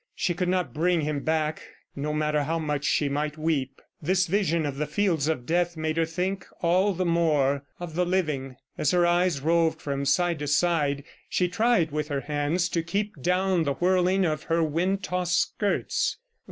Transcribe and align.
She 0.15 0.33
could 0.33 0.49
not 0.49 0.73
bring 0.73 1.01
him 1.01 1.19
back, 1.19 1.61
no 1.95 2.11
matter 2.11 2.45
how 2.45 2.57
much 2.57 2.85
she 2.85 3.07
might 3.07 3.37
weep. 3.37 3.79
This 4.01 4.25
vision 4.25 4.65
of 4.65 4.77
the 4.77 4.87
fields 4.87 5.27
of 5.27 5.45
death 5.45 5.77
made 5.77 5.95
her 5.97 6.07
think 6.07 6.47
all 6.63 6.95
the 6.95 7.05
more 7.05 7.65
of 7.79 7.93
the 7.93 8.03
living. 8.03 8.55
As 8.79 8.89
her 8.89 9.05
eyes 9.05 9.41
roved 9.41 9.79
from 9.79 10.05
side 10.05 10.39
to 10.39 10.47
side, 10.47 11.03
she 11.29 11.47
tried, 11.47 11.91
with 11.91 12.07
her 12.07 12.21
hands, 12.21 12.67
to 12.69 12.81
keep 12.81 13.21
down 13.21 13.61
the 13.63 13.75
whirling 13.75 14.25
of 14.25 14.41
her 14.45 14.63
wind 14.63 15.03
tossed 15.03 15.39
skirts. 15.39 16.17